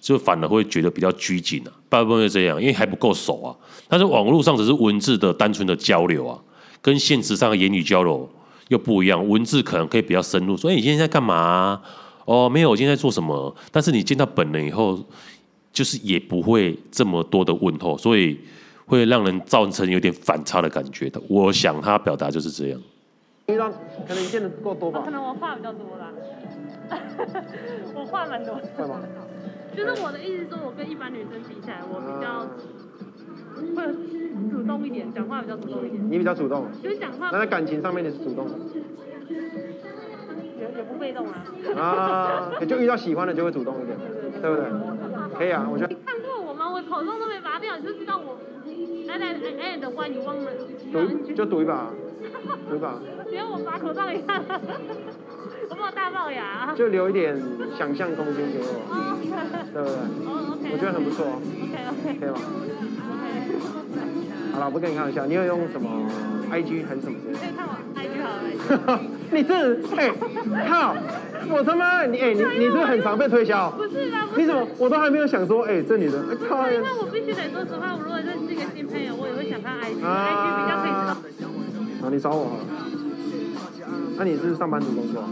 [0.00, 1.72] 就反而会觉得比较拘谨啊。
[1.88, 3.54] 大部分会这样，因为还不够熟啊。
[3.88, 6.38] 但是网络上只是文字的单纯的交流啊，
[6.80, 8.28] 跟现实上的言语交流
[8.68, 9.28] 又不一样。
[9.28, 11.82] 文字可能可以比较深入，说：“哎，你现在在干嘛？”
[12.24, 13.54] 哦，没有，我今天在做什么？
[13.72, 14.98] 但是你见到本人以后，
[15.72, 18.38] 就是也不会这么多的问候，所以
[18.92, 21.18] 会让人造成有点反差的感觉的。
[21.26, 22.78] 我想他表达就是这样。
[23.46, 23.54] 可
[24.14, 25.00] 能你见的够多吧？
[25.02, 26.10] 可能我话比较多啦。
[27.96, 28.54] 我话蛮多。
[28.76, 29.00] 会吗？
[29.74, 32.46] 就是我的意思说，我跟一般女生比起来，我比较
[33.74, 33.90] 会
[34.50, 36.10] 主动一点，讲话比较主动一点。
[36.10, 36.66] 你比较主动。
[36.82, 37.30] 就是讲话。
[37.32, 38.46] 那在感情上面你是主动。
[40.76, 41.42] 也不被动啊！
[41.80, 43.98] 啊，就遇到喜欢的就会主动一点，
[44.42, 44.66] 对不对？
[45.38, 45.94] 可以啊，我觉得。
[45.94, 46.70] 你看过我吗？
[46.70, 48.36] 我口罩都没拔掉，你就知道我。
[49.20, 50.50] 哎的话，你忘了。
[50.92, 51.90] 赌就赌一把，
[52.68, 52.98] 赌一把。
[53.28, 54.40] 只要我拔口罩一下，
[55.68, 56.72] 我怕我大龅牙。
[56.74, 57.40] 就留一点
[57.78, 58.66] 想象空间给我，
[59.72, 60.72] 对不对？
[60.72, 61.26] 我觉得很不错。
[61.26, 62.18] OK OK。
[62.20, 62.38] 可以吗？
[64.52, 65.88] 好了，不跟你开玩笑，你有用什么？
[66.52, 67.18] IG 还是什么？
[67.32, 68.28] 可以看我 IG 好
[68.92, 69.00] 了。
[69.32, 70.12] 你是哎，
[70.68, 70.94] 靠！
[71.50, 73.70] 我他妈你哎你你是不是很常被推销？
[73.70, 76.70] 不是啦，你怎么我都还没有想说哎这女的哎靠！
[76.70, 80.00] 因为我必须得说实话，我如果认识一个新朋友，我也会想看 IG，IG 比
[80.68, 81.16] 较可以知道。
[82.02, 82.64] 好，你找我好了。
[84.16, 85.22] 那你是上班族工作？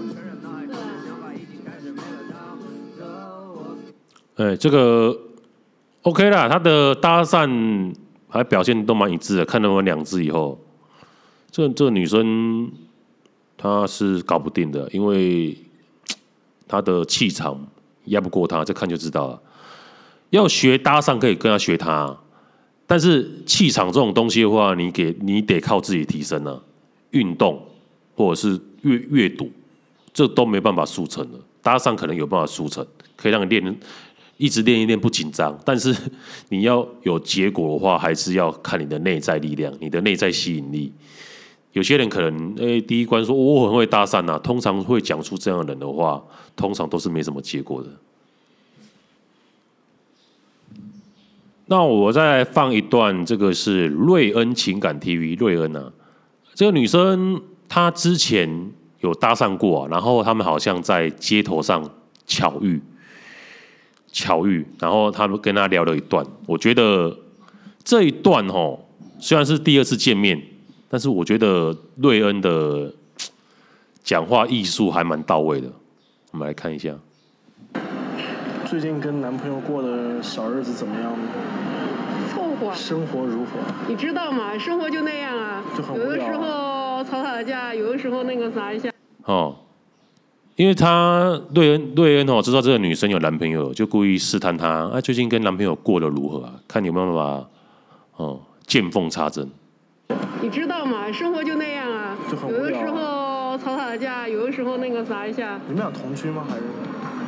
[4.36, 4.52] 对。
[4.52, 5.16] 哎，这个
[6.02, 7.92] OK 啦，他的搭讪。
[8.32, 10.56] 还表现都蛮一致的，看了我两次以后，
[11.50, 12.70] 这这女生
[13.56, 15.58] 她是搞不定的，因为
[16.70, 17.58] 他的气场
[18.04, 19.42] 压不过他，这看就知道了。
[20.30, 22.16] 要学搭讪可以跟他学他，
[22.86, 26.62] 但是气场这种东西的话，你给你得靠自己提升了，
[27.10, 27.60] 运动
[28.14, 29.50] 或者是阅阅读，
[30.12, 31.38] 这都没办法速成的。
[31.60, 33.76] 搭讪可能有办法速成，可以让你练。
[34.36, 35.94] 一直练一练不紧张，但是
[36.48, 40.90] 你要有结果的话，还是要看你的内在力量，你的内在吸引力。
[41.72, 46.22] 有些人可能，诶、第一关说我很会搭讪呐，通常会讲出这样的人的话，
[46.56, 47.88] 通常都是没什么结果的。
[51.66, 55.92] 那我再放一段，这个是瑞恩情感 TV，瑞恩啊，
[56.54, 61.88] 这个女生她之前有搭讪过啊，然后他们好像在街头上
[62.26, 62.80] 巧遇。
[64.12, 66.26] 巧遇，然后他们跟他聊了一段。
[66.44, 67.16] 我觉得
[67.84, 68.76] 这一段哦，
[69.20, 70.36] 虽然是第二次见面，
[70.92, 72.92] 但是我觉得瑞恩的
[74.02, 75.70] 讲话艺术还蛮到位的。
[76.32, 76.92] 我们来看一下。
[78.66, 81.12] 最近跟男朋友过的小日子怎么样？
[82.32, 82.74] 凑合。
[82.74, 83.50] 生活如何？
[83.86, 84.58] 你知道吗？
[84.58, 85.62] 生活就那样啊。
[85.94, 88.90] 有的时候吵吵架，有的时候那个啥一下。
[89.26, 89.54] 哦。
[90.56, 96.52] 因为他瑞恩瑞恩哦，知道这个女生有男朋友，就故意试探她，啊，最近跟男朋友过得如何啊？
[96.66, 97.48] 看你有没有办法
[98.16, 99.48] 哦，见缝插针。
[100.42, 101.10] 你知道吗？
[101.12, 102.16] 生活就那样啊。
[102.30, 102.58] 就很无聊。
[102.58, 105.58] 有的时候吵吵架，有的时候那个啥一下。
[105.68, 106.44] 你们俩同居吗？
[106.48, 106.62] 还是？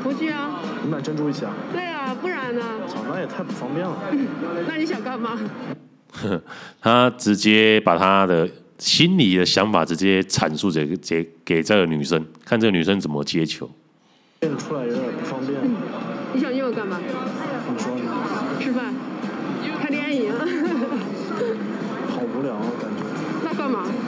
[0.03, 0.61] 同居啊。
[0.83, 1.53] 你们俩真住一起啊？
[1.73, 2.63] 对啊，不然呢？
[2.89, 3.97] 操，那也太不方便了。
[4.69, 5.39] 那你想干嘛？
[6.81, 8.49] 他直接把他的。
[8.79, 13.71] 心里的想法直接阐述给给给这个女生，看这个女生怎么接球。
[14.41, 15.57] 变出来有点不方便。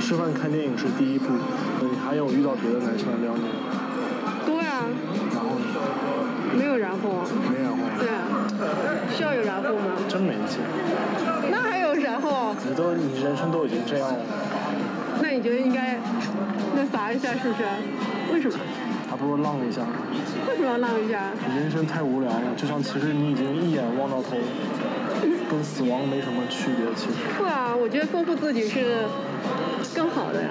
[0.05, 1.33] 吃饭看电影是第一步，
[1.81, 3.49] 你还有遇到别的男生来撩你吗？
[4.45, 4.85] 多呀。
[5.33, 5.65] 然后呢？
[6.59, 7.25] 没有然后。
[7.51, 7.79] 没然后。
[7.99, 8.29] 对啊。
[9.17, 9.97] 需要有然后吗？
[10.07, 10.61] 真没劲。
[11.51, 12.55] 那还有然后？
[12.69, 14.19] 你都你人生都已经这样了。
[15.23, 15.99] 那你觉得应该
[16.77, 17.65] 那啥一下是不是？
[18.31, 18.59] 为什么？
[19.09, 19.81] 还不如浪一下。
[20.47, 21.31] 为什么要浪一下？
[21.49, 24.37] 你人生太无聊了，就像其实你已经一眼望到头，
[25.51, 27.15] 跟死亡没什么区别，其实。
[27.39, 29.05] 不啊，我觉得丰富自己是
[29.95, 30.49] 更好的呀。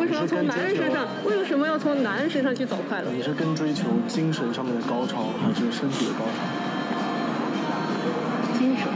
[0.00, 1.06] 为什么要从男人身上？
[1.24, 3.10] 为什么要从男人身上去找快乐？
[3.10, 6.32] 你是更追求精神上面的高潮，还是身体的高潮？
[8.58, 8.86] 精神。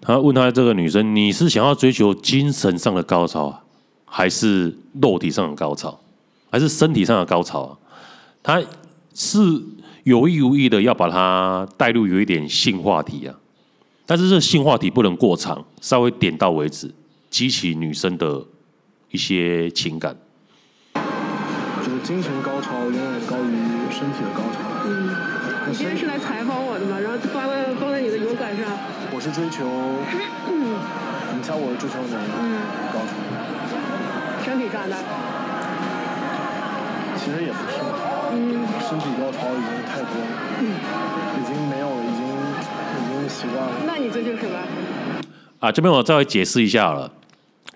[0.00, 3.62] 他问他这个女生：“你是想要追求精神上的高潮啊？”
[4.08, 5.98] 还是肉体上的高潮，
[6.50, 7.76] 还是身体上的高潮啊？
[8.42, 8.62] 他
[9.12, 9.38] 是
[10.04, 13.34] 有意无意的要把它带入有一点性话题啊，
[14.06, 16.94] 但是这性话题不能过长，稍微点到为止，
[17.28, 18.40] 激起女生的
[19.10, 20.16] 一些情感。
[20.94, 24.62] 就是精神高潮远远高于身体的高潮。
[24.86, 25.10] 嗯，
[25.68, 26.98] 你今天是来采访我的吗？
[27.00, 28.64] 然后放在放在你的油管上。
[29.12, 29.66] 我是追求，
[31.34, 32.30] 你猜我是追求哪个
[32.94, 33.10] 高潮？
[34.44, 34.94] 身体上的，
[37.18, 37.82] 其实也不是。
[38.38, 40.26] 嗯身体高潮已经太多了，
[40.60, 40.62] 嗯
[41.38, 41.85] 已经没有，
[43.36, 43.72] 习惯了。
[43.86, 44.56] 那你这就是什么？
[45.60, 47.10] 啊，这边我再解释一下了。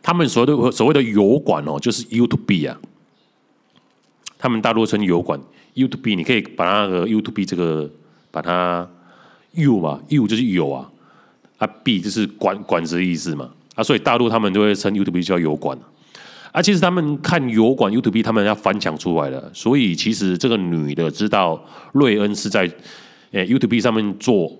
[0.02, 2.78] 他们所谓的所谓的油管哦，就是 U to B 啊。
[4.38, 5.38] 他们大陆称油管
[5.74, 7.90] U to B，你可以把那个 U to B 这个
[8.30, 8.88] 把它
[9.52, 10.90] U 嘛，U 就是有啊，
[11.58, 15.76] 啊 B 就是管管子的意思嘛，啊，所以大陆他们就会称 U to B 叫油管
[16.52, 16.62] 啊。
[16.62, 22.70] 其实他们看油管 U to B，他们要翻墙出来的，所以其实这个女的知道瑞恩是在
[23.32, 24.50] 诶 U to B 上面做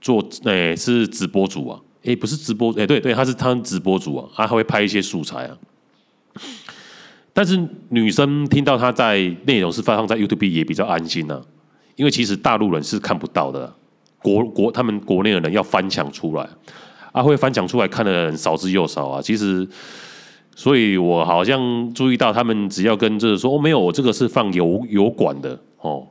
[0.00, 1.80] 做诶是直播主啊。
[2.02, 5.56] 哎，不是直播，哎，对对，他是他是直播主啊，他还会拍一些素材啊。
[7.34, 11.44] 但是女生听到他在内容是发放在 YouTube 也比较安心呢、啊，
[11.96, 13.70] 因为其实大陆人是看不到的，
[14.22, 16.48] 国国他们国内的人要翻墙出来，
[17.12, 19.20] 啊，会翻墙出来看的人少之又少啊。
[19.20, 19.68] 其实，
[20.56, 26.06] 所以我好像注意到他们只要跟这个说哦，没有，我这个是放油油管的哦，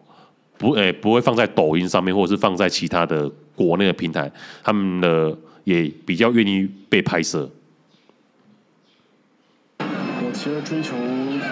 [0.59, 4.31] 不，哎，不会放在抖音上面，或者是放在其他的国内的平台，
[4.63, 5.35] 他们的。
[5.65, 7.47] 也比较愿意被拍摄。
[9.77, 10.95] 我其实追求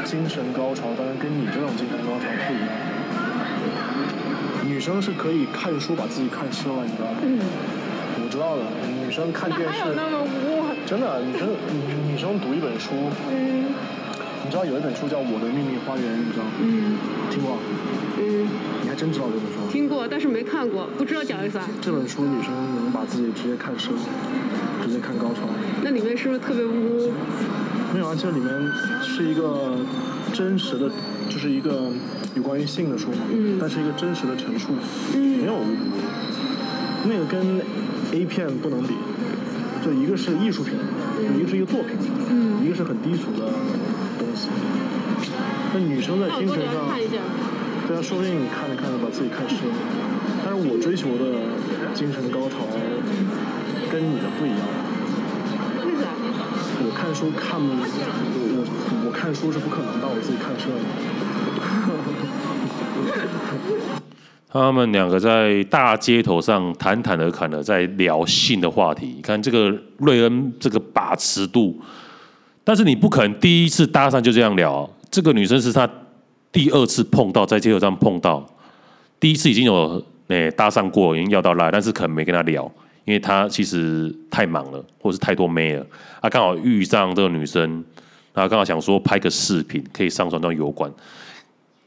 [0.04, 2.67] 精神高潮，当然跟你这种精神高潮不一样。
[4.65, 7.17] 女生是可以看书把自己看湿了，你知道吗？
[7.22, 7.38] 嗯。
[8.24, 8.63] 我知道的，
[9.06, 9.93] 女生看电视。
[9.93, 10.26] 那么
[10.88, 13.12] 真的，女生女女生读一本书。
[13.30, 13.70] 嗯。
[14.46, 16.52] 你知道有一本书叫《我的秘密花园》，你知道吗？
[16.58, 16.98] 嗯。
[17.30, 17.60] 听过？
[18.17, 18.50] 嗯。
[18.97, 19.71] 真知道这本书？
[19.71, 21.62] 听过，但是没看过，不知道讲的啥。
[21.79, 23.93] 这本书女生能把自己直接看深，
[24.83, 25.47] 直接看高潮。
[25.83, 27.13] 那里面是不是特别污？
[27.93, 28.49] 没有啊，这里面
[29.03, 29.77] 是一个
[30.33, 30.91] 真实的，
[31.29, 31.91] 就是一个
[32.33, 33.19] 有关于性的书嘛。
[33.31, 33.60] 嗯。
[33.62, 34.69] 但是一个真实的陈述，
[35.13, 35.65] 嗯，没有污。
[37.05, 37.62] 那个跟
[38.13, 38.95] A 片不能比，
[39.86, 40.73] 就一个是艺术品，
[41.38, 41.95] 一个是一个作品，
[42.31, 43.53] 嗯，一个是很低俗的
[44.17, 44.47] 东西。
[45.73, 46.89] 那女生在精神上。
[47.88, 49.73] 对啊，说不定你看着看着把自己看湿了。
[50.43, 51.23] 但是我追求的
[51.93, 52.67] 精神高潮
[53.89, 54.60] 跟你的不一样。
[55.86, 56.12] 为啥？
[56.84, 57.71] 我看书看，我
[58.54, 60.76] 我我看书是不可能把我自己看湿的。
[64.52, 69.13] 他们两个在大街头上侃侃而侃的在聊性的话题。
[69.15, 71.80] 你看这个瑞恩这个把持度，
[72.65, 74.89] 但是你不可能第一次搭讪就这样聊。
[75.10, 75.89] 这个女生是他。
[76.51, 78.45] 第二次碰到在街头上碰到，
[79.19, 82.69] 第一次已经有诶搭讪过，已经要到赖，但是可能没跟他聊，
[83.05, 85.86] 因为他其实太忙了，或是太多妹了。
[86.21, 87.83] 他刚好遇上这个女生，
[88.33, 90.91] 他刚好想说拍个视频可以上传到油管，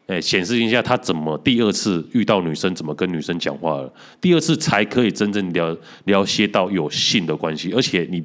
[0.06, 8.22] 诶显示一下他怎么第二次遇到女生怎么跟女生讲话了，第二次才可以真正聊聊些到有性的关系，而且你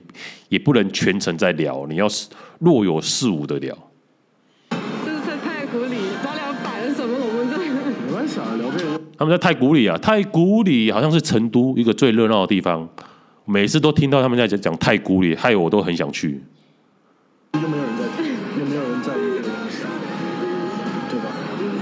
[0.50, 2.08] 也不能全程在聊，你要
[2.60, 3.76] 若有似无的聊。
[9.18, 12.88] 他们在太古里啊，太古里好像是成都一个最热闹的地方，
[13.46, 16.44] 每次都听到他们在讲讲太古里，害我都很想去。
[17.54, 18.04] 又没有人在，
[18.60, 19.84] 又没有人在意这个东西，
[21.10, 21.32] 对吧？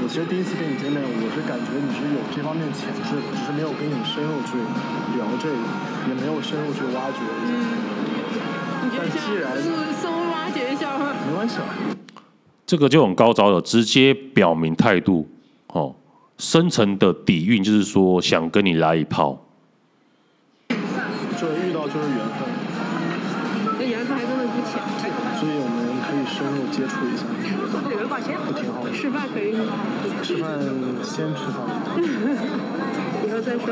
[0.04, 4.62] 我其实第一次跟你见面，我是感觉你是有这方面潜质，只是没有跟你深入去
[5.18, 5.58] 聊这个，
[6.10, 7.18] 也没有深入去挖掘。
[8.96, 10.94] 但既然深入挖掘一下，
[11.26, 11.66] 没关系啊。
[12.68, 15.28] 这个就很高招了，直接表明态度，
[15.70, 15.96] 哦。
[16.44, 19.46] 深层的底蕴就是说，想跟你来一炮。
[20.68, 20.76] 就
[21.56, 22.44] 遇到就是缘分。
[23.80, 24.84] 这缘分还真的不浅。
[25.40, 27.24] 所以我们可以深入接触一下。
[28.46, 28.92] 不挺好的。
[28.92, 29.64] 吃饭可以吗？
[30.22, 30.60] 吃饭
[31.02, 31.58] 先吃饭。
[33.26, 33.66] 以后再说。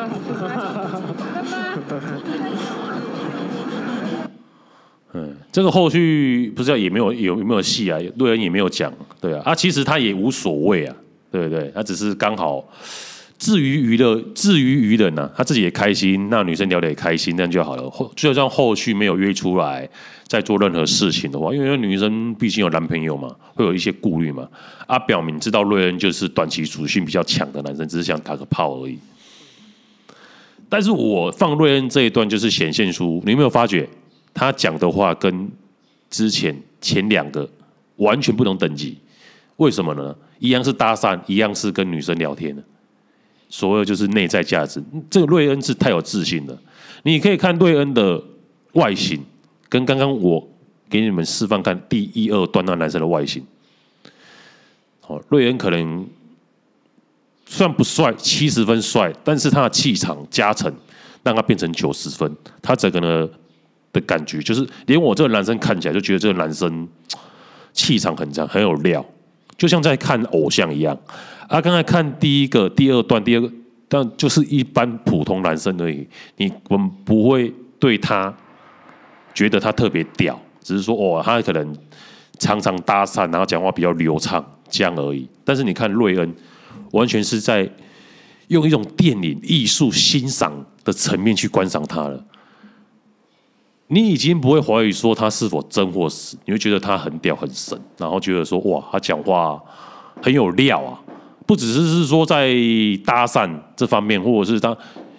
[1.34, 2.02] 拜拜。
[5.14, 8.00] 嗯，这个后续不知道也没有有有没有戏啊？
[8.18, 10.96] 瑞恩也没有讲，对啊，啊，其实他也无所谓啊。
[11.32, 12.64] 对对，他只是刚好，
[13.40, 17.90] 至于娱乐，至于娱人呢，他自己也开心，那女生聊得也开心，那就好了。
[17.90, 19.90] 后就算后续没有约出来，
[20.28, 24.48] 再做任何事情的话，因为女生毕竟有男朋友嘛，会有一些顾虑嘛。
[24.86, 29.00] 啊，表明知道瑞恩就是短期属性比较强的男生，只是想打个炮而已。
[30.68, 33.88] 但是我放瑞恩这一段，就是显现出你有没有发觉，
[34.34, 35.50] 他讲的话跟
[36.10, 37.50] 之前前两个
[37.96, 38.98] 完全不同等级。
[39.58, 40.16] 为什么呢？
[40.42, 42.64] 一样是搭讪，一样是跟女生聊天的，
[43.48, 44.84] 所有就是内在价值。
[45.08, 46.58] 这个瑞恩是太有自信了。
[47.04, 48.20] 你可以看瑞恩的
[48.74, 49.24] 外形，
[49.70, 50.50] 跟刚刚我
[50.90, 53.46] 给你们示范看第一二段那男生的外形。
[55.06, 56.08] 哦，瑞恩可能
[57.46, 60.74] 算不帅，七十分帅，但是他的气场加成
[61.22, 62.36] 让他变成九十分。
[62.64, 63.30] 他整个呢
[63.94, 66.88] 的感觉，就是连我这个男生看起来就觉得这个男生
[67.74, 69.06] 气场很强，很有料。
[69.62, 70.98] 就像在看偶像一样。
[71.48, 73.52] 啊，刚才看第一个、第二段、第二个，
[73.88, 76.08] 但就是一般普通男生而已。
[76.38, 78.36] 你我们不会对他
[79.36, 81.78] 觉得他特别屌，只是说哦，他可能
[82.40, 85.30] 常常搭讪，然后讲话比较流畅，这样而已。
[85.46, 86.34] 但是你看瑞恩，
[86.94, 87.70] 完全是在
[88.48, 90.52] 用一种电影艺术欣赏
[90.84, 92.26] 的层面去观赏他了。
[93.94, 99.62] 你已经不会怀疑说他是否真或实，你会觉得他很屌很神，然后觉得说哇，他讲话
[100.22, 100.98] 很有料啊！
[101.46, 102.54] 不只是是说在
[103.04, 104.76] 搭讪这方面，或者是他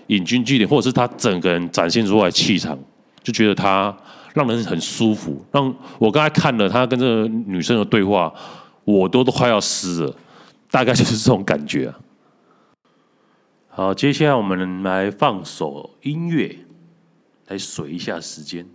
[0.07, 2.79] 引经据典，或者是他整个人展现出来气场，
[3.23, 3.95] 就觉得他
[4.33, 5.45] 让人很舒服。
[5.53, 8.33] 让我刚才看了他跟这个女生的对话，
[8.85, 10.15] 我都都快要湿了，
[10.71, 11.93] 大概就是这种感觉。
[13.69, 16.57] 好，接下来我们来放首音乐。
[17.53, 18.67] 来水一下时间。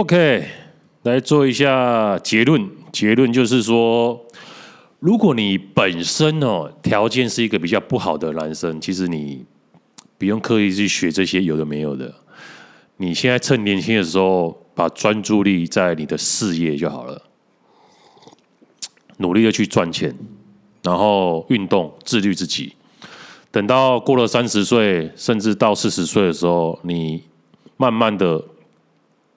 [0.00, 0.46] OK，
[1.02, 2.70] 来做一下结论。
[2.90, 4.18] 结论就是说，
[4.98, 9.44] 如果你本身哦条件是一个比较不好的男生，其实你
[10.16, 12.14] 不用刻意去学这些有的没有的。
[12.96, 17.20] 你现在趁年轻的时候，把专注力在你的事业就好了，
[19.18, 20.16] 努力的去赚钱，
[20.82, 22.72] 然后运动，自律自己。
[23.50, 27.22] 等到过了三十岁，甚至到四十岁的时候，你
[27.76, 28.42] 慢慢的，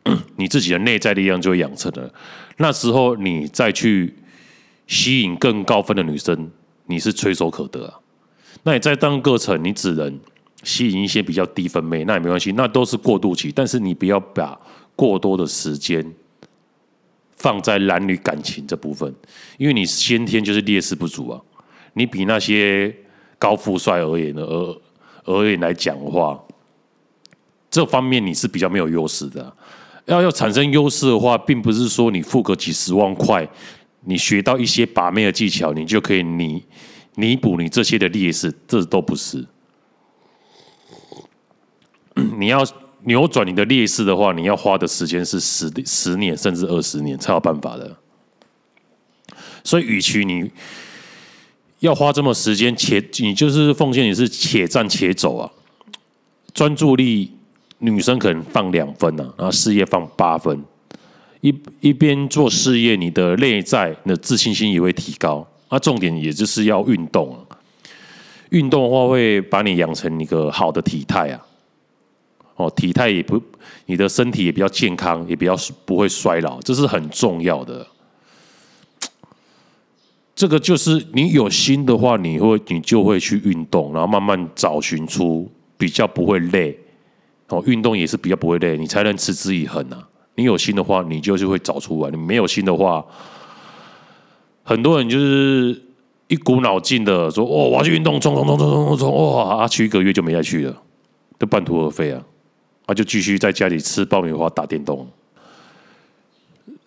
[0.38, 2.14] 你自己的内在力量就会养成了。
[2.58, 4.14] 那时候你再去
[4.88, 6.52] 吸引更高分的女生，
[6.86, 8.00] 你是垂手可得啊。
[8.64, 10.20] 那你在当个程，你只能
[10.64, 13.52] 吸引一些比较低分妹，那也没关系，那都是过渡期。
[13.52, 14.60] 但是你不要把
[14.96, 16.14] 过多的时间
[17.36, 19.14] 放在男女感情这部分，
[19.58, 21.42] 因为你先天就是劣势不足啊。
[21.94, 22.96] 你比那些。
[23.40, 24.82] 高富帅而言的，而
[25.26, 26.42] 而言来讲话，
[27.70, 29.54] 这方面你是比较没有优势的。
[30.06, 33.48] 要要产生优势的话，并不是说你付个几十万块，
[34.02, 36.64] 你学到一些把妹的技巧，你就可以弥
[37.16, 39.46] 弥补你这些的劣势，这都不是。
[42.38, 42.66] 你要
[43.04, 47.98] 扭转你的劣势的话，你要花的时间是十十年甚至二十年才有办法的。
[49.64, 50.52] 所以，与其你。
[51.80, 55.52] 要花这么时间，且你就是奉献，你是且战且走啊！
[56.54, 57.33] 专注力，
[57.92, 60.64] 女生可能放两分啊，然后事业放八分。
[61.42, 65.46] 一一边做事业，你的内在的自信心也会提高。
[65.68, 67.38] 啊，重点也就是要运动！
[68.52, 71.46] 运动的话，会把你养成一个好的体态啊！
[72.56, 73.42] 哦，体态也不，
[73.88, 77.86] 你的身体也比较健康，也比较不会衰老，这是很重要的。
[80.36, 86.78] 这个就是你有心的话，你会你就会去运动，然后慢慢找寻出比较不会累
[87.54, 87.64] 哦。
[87.66, 90.08] 运动也是比较不会累，你才能持之以恒啊。
[90.36, 93.06] 你有心的话，你就是会找出来；你没有心的话，
[94.64, 95.82] 很多人就是
[96.28, 100.76] 一股脑劲的说：“哦，我要去运动，冲冲冲冲冲冲冲！”哇，啊，去一个月就没再去了，
[101.38, 102.24] 都半途而废啊！
[102.88, 105.08] 他就继续在家里吃爆米花、打电动。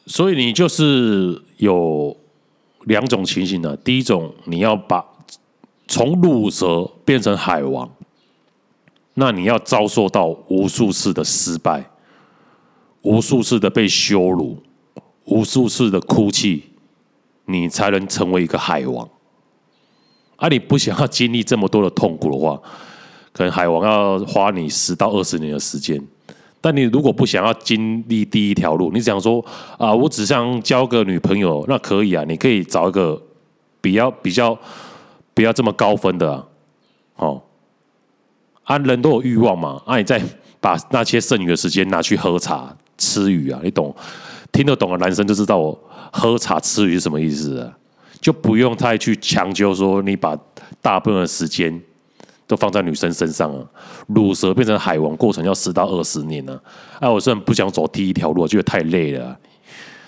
[0.07, 2.17] 所以你就是有。
[2.87, 5.05] 两种情形呢，第一种你要把
[5.89, 7.91] 从鲁蛇变成海王，
[9.19, 11.91] 那你要遭受到无数次的失败，
[13.01, 14.63] 无数次的被羞辱，
[15.25, 16.65] 无数次的哭泣，
[17.47, 19.09] 你才能成为一个海王。
[20.37, 22.61] 啊，你不想要经历这么多的痛苦的话，
[23.33, 25.99] 可能海王要花你十到二十年的时间。
[26.61, 29.43] 但你如果不想要经历第一条路，你想说
[29.79, 33.23] 啊，我只想交个女朋友，那可以啊，你可以找一个
[33.81, 34.59] 比较比较
[35.33, 36.47] 不要这么高分的，
[37.17, 37.41] 哦，
[38.67, 40.23] 啊，人都有欲望嘛，啊，你再
[40.61, 43.95] 把那些剩余的时间拿去喝茶吃鱼啊，你懂？
[44.53, 45.79] 听得懂的男生就知道我
[46.13, 47.73] 喝茶吃鱼是什么意思啊，
[48.21, 50.37] 就不用太去强求说你把
[50.83, 51.81] 大部分的时间。
[52.49, 53.67] 都放在女生身上啊，
[54.07, 56.57] 乳蛇变成海王过程要十到二十年呢。
[57.01, 59.37] 哎、啊，我虽然不想走第一条路，我觉得太累了、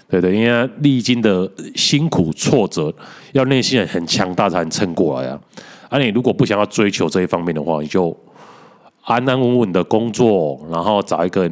[0.08, 2.94] 对对，因为历经的辛苦挫折，
[3.32, 5.40] 要内心很强大才能撑过来啊。
[5.88, 8.16] 啊，你如果不想要追求这一方面的话，你就
[9.08, 11.50] 安安稳稳的工作，然后找一个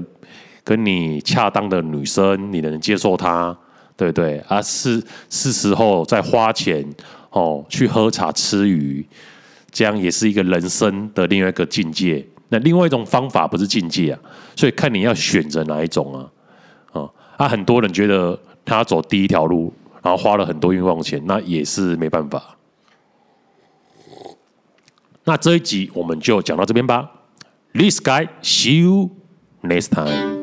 [0.62, 3.57] 跟你恰当的女生，你能接受她，
[3.96, 4.38] 对不对？
[4.46, 6.86] 啊，是是时候再花钱
[7.30, 9.04] 哦，去喝茶吃鱼。
[9.70, 12.22] 这样也是一个人生的另外一个境界。
[12.50, 14.20] 那另外一种方法不是境界啊，
[14.54, 16.28] 所以看你要选择哪一种啊。
[16.92, 22.54] 啊，啊，很多人觉得他走第一条路，然后花了很多冤枉钱，那也是没办法。
[25.24, 27.12] 那这一集我们就讲到这边吧。
[27.76, 29.14] This guy, see you
[29.62, 30.36] next time.